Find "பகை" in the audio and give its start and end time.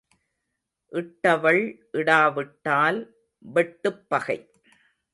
4.09-4.39